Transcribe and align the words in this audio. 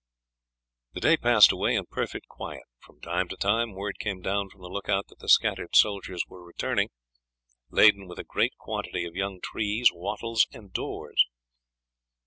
The 0.93 0.99
day 0.99 1.15
passed 1.15 1.51
away 1.51 1.75
in 1.75 1.85
perfect 1.85 2.27
quiet. 2.27 2.63
From 2.79 2.99
time 3.01 3.27
to 3.27 3.35
time 3.37 3.75
word 3.75 3.99
came 3.99 4.19
down 4.19 4.49
from 4.49 4.61
the 4.61 4.67
look 4.67 4.89
out 4.89 5.05
that 5.09 5.19
the 5.19 5.29
scattered 5.29 5.75
soldiers 5.75 6.23
were 6.27 6.43
returning 6.43 6.89
laden 7.69 8.07
with 8.07 8.17
a 8.17 8.23
great 8.23 8.57
quantity 8.57 9.05
of 9.05 9.13
young 9.15 9.39
trees, 9.41 9.91
wattles, 9.93 10.47
and 10.51 10.73
doors. 10.73 11.23